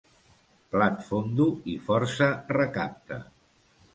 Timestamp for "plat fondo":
0.75-1.45